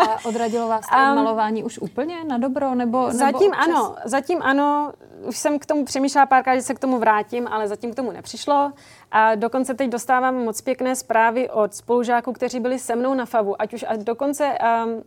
A 0.00 0.24
odradilo 0.24 0.68
vás 0.68 0.86
to 0.86 0.96
um, 1.10 1.14
malování 1.14 1.64
už 1.64 1.78
úplně 1.78 2.24
na 2.24 2.38
dobro? 2.38 2.74
Nebo, 2.74 3.12
zatím 3.12 3.50
nebo 3.50 3.62
ano, 3.62 3.96
zatím 4.04 4.42
ano. 4.42 4.92
Už 5.26 5.38
jsem 5.38 5.58
k 5.58 5.66
tomu 5.66 5.84
přemýšlela 5.84 6.26
párkrát, 6.26 6.56
že 6.56 6.62
se 6.62 6.74
k 6.74 6.78
tomu 6.78 6.98
vrátím, 6.98 7.48
ale 7.50 7.68
zatím 7.68 7.92
k 7.92 7.96
tomu 7.96 8.12
nepřišlo. 8.12 8.72
A 9.10 9.34
dokonce 9.34 9.74
teď 9.74 9.90
dostávám 9.90 10.34
moc 10.34 10.60
pěkné 10.60 10.96
zprávy 10.96 11.50
od 11.50 11.74
spolužáků, 11.74 12.32
kteří 12.32 12.60
byli 12.60 12.78
se 12.78 12.96
mnou 12.96 13.14
na 13.14 13.26
FAVu. 13.26 13.62
Ať 13.62 13.74
už 13.74 13.84
a 13.88 13.96
dokonce 13.96 14.58
um, 14.84 15.02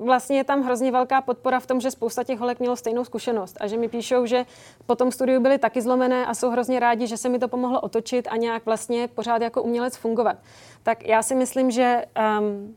vlastně 0.00 0.36
je 0.36 0.44
tam 0.44 0.62
hrozně 0.62 0.92
velká 0.92 1.20
podpora 1.20 1.60
v 1.60 1.66
tom, 1.66 1.80
že 1.80 1.90
spousta 1.90 2.24
těch 2.24 2.38
holek 2.38 2.60
mělo 2.60 2.76
stejnou 2.76 3.04
zkušenost 3.04 3.56
a 3.60 3.66
že 3.66 3.76
mi 3.76 3.88
píšou, 3.88 4.26
že 4.26 4.46
po 4.86 4.96
tom 4.96 5.12
studiu 5.12 5.40
byly 5.40 5.58
taky 5.58 5.82
zlomené 5.82 6.26
a 6.26 6.34
jsou 6.34 6.50
hrozně 6.50 6.80
rádi, 6.80 7.06
že 7.06 7.16
se 7.16 7.28
mi 7.28 7.38
to 7.38 7.48
pomohlo 7.48 7.80
otočit 7.80 8.28
a 8.30 8.36
nějak 8.36 8.66
vlastně 8.66 9.08
pořád 9.08 9.42
jako 9.42 9.62
umělec 9.62 9.96
fungovat. 9.96 10.36
Tak 10.82 11.06
já 11.06 11.22
si 11.22 11.34
myslím, 11.34 11.70
že 11.70 12.04
um, 12.40 12.76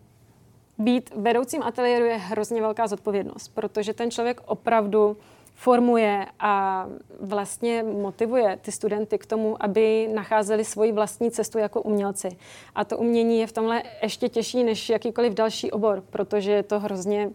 být 0.77 1.12
vedoucím 1.15 1.63
ateliéru 1.63 2.06
je 2.06 2.18
hrozně 2.18 2.62
velká 2.62 2.88
zodpovědnost, 2.88 3.48
protože 3.48 3.94
ten 3.94 4.12
člověk 4.12 4.42
opravdu 4.46 5.18
formuje 5.63 6.25
a 6.39 6.86
vlastně 7.20 7.84
motivuje 7.84 8.58
ty 8.62 8.72
studenty 8.72 9.17
k 9.17 9.25
tomu, 9.25 9.63
aby 9.63 10.10
nacházeli 10.13 10.65
svoji 10.65 10.91
vlastní 10.91 11.32
cestu 11.32 11.58
jako 11.58 11.82
umělci. 11.82 12.29
A 12.75 12.86
to 12.86 12.98
umění 12.98 13.39
je 13.39 13.48
v 13.48 13.51
tomhle 13.51 13.84
ještě 14.01 14.29
těžší 14.29 14.63
než 14.63 14.89
jakýkoliv 14.89 15.34
další 15.34 15.72
obor, 15.72 16.03
protože 16.10 16.51
je 16.51 16.63
to 16.63 16.79
hrozně 16.79 17.29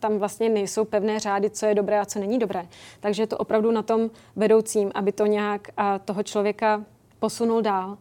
tam 0.00 0.18
vlastně 0.18 0.48
nejsou 0.48 0.84
pevné 0.84 1.20
řády, 1.20 1.50
co 1.50 1.66
je 1.66 1.74
dobré 1.74 2.00
a 2.00 2.04
co 2.04 2.18
není 2.18 2.38
dobré. 2.38 2.66
Takže 3.00 3.22
je 3.22 3.26
to 3.26 3.38
opravdu 3.38 3.70
na 3.70 3.82
tom 3.82 4.10
vedoucím, 4.36 4.90
aby 4.94 5.12
to 5.12 5.26
nějak 5.26 5.68
a 5.76 5.98
toho 5.98 6.22
člověka 6.22 6.84
posunul 7.18 7.62
dál. 7.62 7.98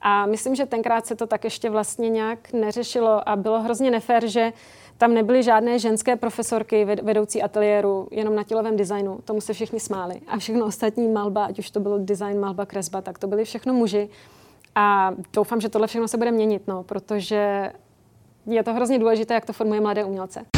A 0.00 0.26
myslím, 0.26 0.54
že 0.54 0.66
tenkrát 0.66 1.06
se 1.06 1.14
to 1.14 1.26
tak 1.26 1.44
ještě 1.44 1.70
vlastně 1.70 2.08
nějak 2.08 2.52
neřešilo 2.52 3.28
a 3.28 3.36
bylo 3.36 3.60
hrozně 3.60 3.90
nefér, 3.90 4.26
že 4.26 4.52
tam 4.98 5.14
nebyly 5.14 5.42
žádné 5.42 5.78
ženské 5.78 6.16
profesorky 6.16 6.84
vedoucí 6.84 7.42
ateliéru, 7.42 8.08
jenom 8.10 8.34
na 8.34 8.44
tělovém 8.44 8.76
designu. 8.76 9.18
Tomu 9.24 9.40
se 9.40 9.52
všichni 9.52 9.80
smáli. 9.80 10.20
A 10.28 10.38
všechno 10.38 10.66
ostatní 10.66 11.08
malba, 11.08 11.44
ať 11.44 11.58
už 11.58 11.70
to 11.70 11.80
bylo 11.80 11.98
design, 11.98 12.40
malba, 12.40 12.66
kresba, 12.66 13.00
tak 13.00 13.18
to 13.18 13.26
byly 13.26 13.44
všechno 13.44 13.74
muži. 13.74 14.08
A 14.74 15.14
doufám, 15.32 15.60
že 15.60 15.68
tohle 15.68 15.86
všechno 15.86 16.08
se 16.08 16.16
bude 16.16 16.30
měnit, 16.30 16.62
no, 16.66 16.82
protože 16.82 17.72
je 18.46 18.62
to 18.62 18.74
hrozně 18.74 18.98
důležité, 18.98 19.34
jak 19.34 19.46
to 19.46 19.52
formuje 19.52 19.80
mladé 19.80 20.04
umělce. 20.04 20.57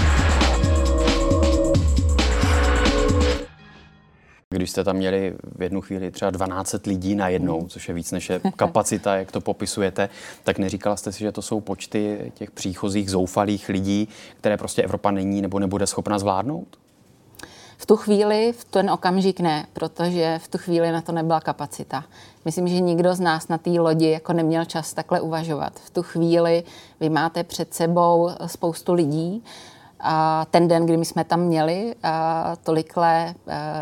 Když 4.55 4.71
jste 4.71 4.85
tam 4.85 4.97
měli 4.97 5.35
v 5.57 5.63
jednu 5.63 5.81
chvíli 5.81 6.11
třeba 6.11 6.31
12 6.31 6.87
lidí 6.87 7.15
na 7.15 7.29
jednou, 7.29 7.67
což 7.69 7.89
je 7.89 7.95
víc 7.95 8.13
než 8.13 8.31
je 8.31 8.41
kapacita, 8.57 9.17
jak 9.17 9.33
to 9.33 9.41
popisujete, 9.41 10.09
tak 10.45 10.59
neříkala 10.59 10.97
jste 10.97 11.13
si, 11.13 11.19
že 11.19 11.33
to 11.33 11.43
jsou 11.43 11.61
počty 11.61 12.33
těch 12.35 12.51
příchozích 12.51 13.11
zoufalých 13.11 13.69
lidí, 13.69 14.09
které 14.39 14.57
prostě 14.57 14.83
Evropa 14.83 15.11
není 15.11 15.43
nebo 15.43 15.59
nebude 15.59 15.87
schopna 15.87 16.19
zvládnout? 16.19 16.67
V 17.79 17.87
tu 17.87 17.97
chvíli, 17.97 18.53
v 18.53 18.65
ten 18.65 18.91
okamžik 18.91 19.41
ne, 19.41 19.67
protože 19.73 20.41
v 20.43 20.49
tu 20.49 20.59
chvíli 20.59 20.93
na 20.93 21.01
to 21.01 21.13
nebyla 21.13 21.41
kapacita. 21.41 22.05
Myslím, 22.45 22.69
že 22.69 22.81
nikdo 22.81 23.15
z 23.15 23.21
nás 23.21 23.49
na 23.49 23.59
té 23.59 23.71
lodi 23.71 24.11
jako 24.11 24.33
neměl 24.33 24.65
čas 24.65 24.95
takhle 24.95 25.21
uvažovat. 25.21 25.73
V 25.85 25.91
tu 25.91 26.03
chvíli 26.03 26.65
vy 27.01 27.09
máte 27.09 27.45
před 27.45 27.75
sebou 27.75 28.31
spoustu 28.47 28.93
lidí, 28.93 29.45
a 30.03 30.47
ten 30.51 30.69
den, 30.69 30.87
kdy 30.87 30.97
my 30.97 31.05
jsme 31.05 31.25
tam 31.25 31.41
měli 31.41 31.95
a 32.03 32.57
tolikle 32.63 33.35
a 33.35 33.35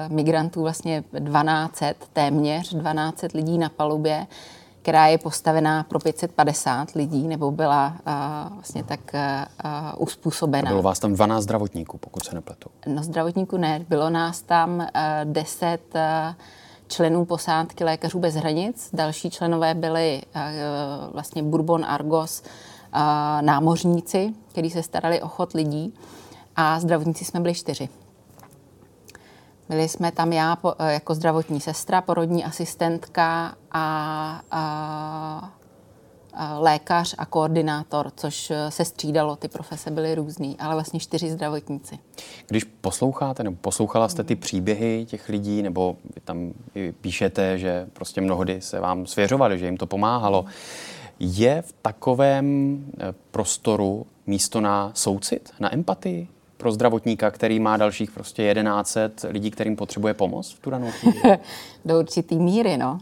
migrantů, 0.09 0.63
vlastně 0.63 1.03
1200, 1.03 1.95
téměř 2.13 2.69
1200 2.69 3.29
lidí 3.35 3.59
na 3.59 3.69
palubě, 3.69 4.27
která 4.83 5.07
je 5.07 5.19
postavená 5.19 5.83
pro 5.85 5.99
550 5.99 6.91
lidí, 6.91 7.29
nebo 7.29 7.51
byla 7.51 7.97
a, 8.07 8.49
vlastně 8.53 8.85
tak 8.85 9.15
a, 9.15 9.97
uspůsobená. 9.97 10.69
A 10.69 10.73
bylo 10.73 10.83
vás 10.83 10.99
tam 10.99 11.13
12 11.13 11.43
zdravotníků, 11.43 11.99
pokud 11.99 12.25
se 12.25 12.35
nepletu? 12.35 12.71
No 12.87 13.03
zdravotníků 13.03 13.57
ne, 13.57 13.85
bylo 13.89 14.11
nás 14.11 14.43
tam 14.43 14.81
a, 14.81 15.25
10 15.25 15.97
a, 15.97 16.35
členů 16.89 17.25
posádky 17.25 17.85
Lékařů 17.85 18.19
bez 18.19 18.35
hranic, 18.35 18.91
další 18.93 19.31
členové 19.31 19.75
byli 19.75 20.23
a, 20.35 20.49
vlastně 21.13 21.43
Bourbon 21.43 21.85
Argos, 21.85 22.43
námořníci, 23.41 24.35
kteří 24.49 24.71
se 24.71 24.83
starali 24.83 25.23
o 25.23 25.29
chod 25.29 25.53
lidí 25.53 25.95
a 26.57 26.81
zdravotníci 26.81 27.25
jsme 27.25 27.41
byli 27.41 27.55
čtyři. 27.55 27.89
Byli 29.69 29.89
jsme 29.89 30.13
tam 30.13 30.33
já 30.33 30.59
e, 30.79 30.93
jako 30.93 31.15
zdravotní 31.15 31.61
sestra, 31.61 32.01
porodní 32.01 32.45
asistentka 32.45 33.55
a, 33.73 34.41
a, 34.51 35.51
a 36.35 36.59
lékař 36.59 37.15
a 37.19 37.27
koordinátor, 37.27 38.13
což 38.17 38.51
e, 38.51 38.71
se 38.71 38.85
střídalo, 38.85 39.37
ty 39.37 39.49
profese 39.49 39.91
byly 39.91 40.15
různý, 40.15 40.57
ale 40.59 40.75
vlastně 40.75 41.01
čtyři 41.01 41.31
zdravotníci. 41.31 41.99
Když 42.47 42.65
posloucháte 42.65 43.43
nebo 43.43 43.57
poslouchala 43.61 44.09
jste 44.09 44.25
ty 44.25 44.37
příběhy 44.37 45.07
těch 45.09 45.29
lidí, 45.29 45.63
nebo 45.63 45.97
vy 46.15 46.21
tam 46.25 46.53
píšete, 47.01 47.59
že 47.59 47.87
prostě 47.93 48.21
mnohdy 48.21 48.61
se 48.61 48.81
vám 48.81 49.07
svěřovali, 49.07 49.59
že 49.59 49.67
jim 49.67 49.77
to 49.77 49.87
pomáhalo, 49.87 50.45
je 51.21 51.63
v 51.63 51.75
takovém 51.83 52.77
e, 53.01 53.15
prostoru 53.31 54.07
místo 54.27 54.61
na 54.61 54.91
soucit, 54.95 55.51
na 55.61 55.75
empatii? 55.75 56.29
pro 56.59 56.73
zdravotníka, 56.73 57.31
který 57.31 57.61
má 57.61 57.77
dalších 57.77 58.11
prostě 58.11 58.55
1100 58.55 59.29
lidí, 59.29 59.51
kterým 59.51 59.77
potřebuje 59.77 60.15
pomoc 60.15 60.53
v 60.53 60.61
tu 60.61 60.71
danou 60.71 60.91
chvíli? 60.91 61.21
Do 61.85 61.99
určitý 61.99 62.39
míry, 62.39 62.77
no. 62.77 62.99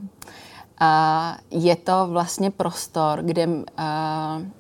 A 0.79 1.37
je 1.51 1.77
to 1.77 2.07
vlastně 2.11 2.51
prostor, 2.51 3.23
kde 3.23 3.47
uh, 3.47 3.55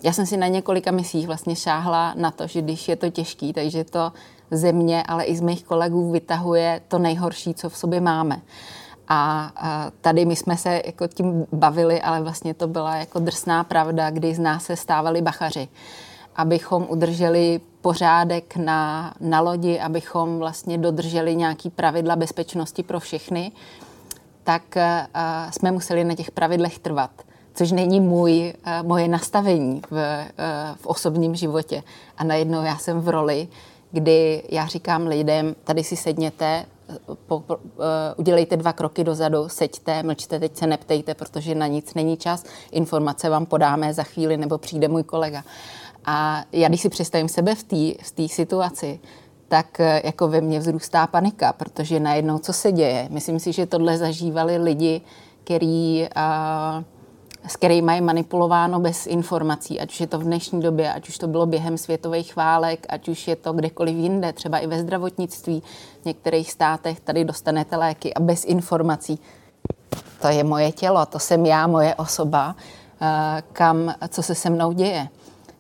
já 0.02 0.12
jsem 0.12 0.26
si 0.26 0.36
na 0.36 0.46
několika 0.46 0.90
misích 0.90 1.26
vlastně 1.26 1.56
šáhla 1.56 2.14
na 2.16 2.30
to, 2.30 2.46
že 2.46 2.62
když 2.62 2.88
je 2.88 2.96
to 2.96 3.10
těžký, 3.10 3.52
takže 3.52 3.84
to 3.84 4.12
země, 4.50 5.02
ale 5.02 5.25
i 5.25 5.36
z 5.36 5.40
mých 5.40 5.64
kolegů 5.64 6.10
vytahuje 6.10 6.80
to 6.88 6.98
nejhorší, 6.98 7.54
co 7.54 7.68
v 7.68 7.76
sobě 7.76 8.00
máme. 8.00 8.40
A, 9.08 9.52
tady 10.00 10.25
my 10.25 10.36
jsme 10.36 10.56
se 10.56 10.82
jako 10.86 11.06
tím 11.06 11.46
bavili, 11.52 12.02
ale 12.02 12.22
vlastně 12.22 12.54
to 12.54 12.68
byla 12.68 12.96
jako 12.96 13.18
drsná 13.18 13.64
pravda, 13.64 14.10
kdy 14.10 14.34
z 14.34 14.38
nás 14.38 14.64
se 14.64 14.76
stávali 14.76 15.22
bachaři. 15.22 15.68
Abychom 16.36 16.86
udrželi 16.88 17.60
pořádek 17.80 18.56
na, 18.56 19.14
na 19.20 19.40
lodi, 19.40 19.80
abychom 19.80 20.38
vlastně 20.38 20.78
dodrželi 20.78 21.36
nějaký 21.36 21.70
pravidla 21.70 22.16
bezpečnosti 22.16 22.82
pro 22.82 23.00
všechny, 23.00 23.52
tak 24.44 24.62
uh, 24.76 25.50
jsme 25.50 25.72
museli 25.72 26.04
na 26.04 26.14
těch 26.14 26.30
pravidlech 26.30 26.78
trvat 26.78 27.10
což 27.56 27.72
není 27.72 28.00
můj, 28.00 28.54
moje 28.82 29.08
nastavení 29.08 29.82
v, 29.90 30.26
v 30.76 30.86
osobním 30.86 31.34
životě. 31.34 31.82
A 32.18 32.25
najednou 32.25 32.62
já 32.62 32.78
jsem 32.78 33.00
v 33.00 33.08
roli, 33.08 33.48
kdy 33.92 34.42
já 34.48 34.66
říkám 34.66 35.06
lidem, 35.06 35.54
tady 35.64 35.84
si 35.84 35.96
sedněte, 35.96 36.66
po, 37.26 37.40
po, 37.40 37.57
uh, 37.57 37.61
udělejte 38.16 38.57
dva 38.57 38.73
kroky 38.73 39.05
dozadu, 39.05 39.49
seďte, 39.49 40.02
mlčte, 40.02 40.40
teď 40.40 40.57
se 40.57 40.66
neptejte, 40.66 41.14
protože 41.14 41.55
na 41.55 41.66
nic 41.66 41.95
není 41.95 42.16
čas, 42.16 42.45
informace 42.73 43.28
vám 43.28 43.47
podáme 43.47 43.95
za 43.95 44.02
chvíli, 44.02 44.37
nebo 44.37 44.59
přijde 44.59 44.88
můj 44.88 45.02
kolega. 45.02 45.45
A 46.05 46.45
já, 46.52 46.69
když 46.69 46.81
si 46.81 46.88
představím 46.88 47.28
sebe 47.28 47.55
v 47.55 47.62
té 47.62 48.26
v 48.26 48.28
situaci, 48.28 49.00
tak 49.49 49.81
jako 50.05 50.28
ve 50.28 50.40
mně 50.40 50.59
vzrůstá 50.59 51.07
panika, 51.07 51.52
protože 51.52 52.00
najednou 52.00 52.38
co 52.38 52.52
se 52.52 52.73
děje? 52.73 53.09
Myslím 53.11 53.40
si, 53.40 53.52
že 53.52 53.66
tohle 53.66 53.99
zažívali 53.99 54.57
lidi, 54.59 55.00
který 55.45 56.02
uh, 56.16 56.85
s 57.47 57.57
kterými 57.57 57.95
je 57.95 58.00
manipulováno 58.00 58.81
bez 58.81 59.07
informací, 59.07 59.81
ať 59.81 59.90
už 59.90 60.00
je 60.00 60.07
to 60.07 60.19
v 60.19 60.23
dnešní 60.23 60.61
době, 60.61 60.93
ať 60.93 61.09
už 61.09 61.19
to 61.19 61.26
bylo 61.26 61.47
během 61.47 61.78
světových 61.78 62.37
válek, 62.37 62.87
ať 62.88 63.09
už 63.09 63.28
je 63.28 63.37
to 63.37 63.52
kdekoliv 63.52 63.97
jinde, 63.97 64.33
třeba 64.33 64.59
i 64.59 64.66
ve 64.66 64.81
zdravotnictví. 64.81 65.62
V 66.02 66.05
některých 66.05 66.52
státech 66.52 67.00
tady 67.00 67.25
dostanete 67.25 67.76
léky 67.76 68.14
a 68.14 68.21
bez 68.21 68.45
informací. 68.45 69.19
To 70.23 70.28
je 70.28 70.45
moje 70.45 70.73
tělo, 70.73 71.07
to 71.07 71.19
jsem 71.19 71.47
já, 71.47 71.66
moje 71.66 71.95
osoba, 71.95 72.57
eh, 73.00 73.43
kam, 73.52 73.95
co 74.09 74.23
se 74.23 74.35
se 74.35 74.50
mnou 74.50 74.73
děje. 74.73 75.09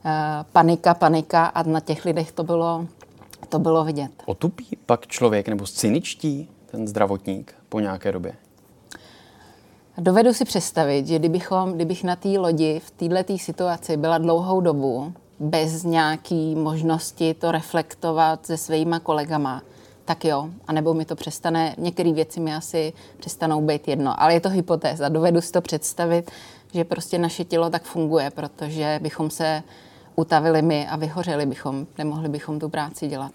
Eh, 0.04 0.44
panika, 0.52 0.94
panika 0.94 1.46
a 1.46 1.62
na 1.62 1.80
těch 1.80 2.04
lidech 2.04 2.32
to 2.32 2.44
bylo, 2.44 2.86
to 3.48 3.58
bylo 3.58 3.84
vidět. 3.84 4.10
Otupí 4.26 4.78
pak 4.86 5.06
člověk 5.06 5.48
nebo 5.48 5.66
cyničtí 5.66 6.48
ten 6.70 6.88
zdravotník 6.88 7.54
po 7.68 7.80
nějaké 7.80 8.12
době? 8.12 8.34
Dovedu 9.98 10.34
si 10.34 10.44
představit, 10.44 11.06
že 11.06 11.18
kdybychom, 11.18 11.72
kdybych 11.72 12.04
na 12.04 12.16
té 12.16 12.28
lodi 12.28 12.80
v 12.84 12.90
této 12.90 13.38
situaci 13.38 13.96
byla 13.96 14.18
dlouhou 14.18 14.60
dobu, 14.60 15.12
bez 15.40 15.84
nějaký 15.84 16.54
možnosti 16.54 17.34
to 17.34 17.52
reflektovat 17.52 18.46
se 18.46 18.56
svýma 18.56 19.00
kolegama, 19.00 19.62
tak 20.04 20.24
jo, 20.24 20.48
a 20.66 20.72
nebo 20.72 20.94
mi 20.94 21.04
to 21.04 21.16
přestane, 21.16 21.74
některé 21.78 22.12
věci 22.12 22.40
mi 22.40 22.54
asi 22.54 22.92
přestanou 23.18 23.60
být 23.60 23.88
jedno, 23.88 24.22
ale 24.22 24.34
je 24.34 24.40
to 24.40 24.48
hypotéza, 24.48 25.08
dovedu 25.08 25.40
si 25.40 25.52
to 25.52 25.60
představit, 25.60 26.30
že 26.74 26.84
prostě 26.84 27.18
naše 27.18 27.44
tělo 27.44 27.70
tak 27.70 27.82
funguje, 27.82 28.30
protože 28.30 28.98
bychom 29.02 29.30
se 29.30 29.62
utavili 30.16 30.62
my 30.62 30.88
a 30.88 30.96
vyhořeli 30.96 31.46
bychom, 31.46 31.86
nemohli 31.98 32.28
bychom 32.28 32.58
tu 32.58 32.68
práci 32.68 33.08
dělat. 33.08 33.32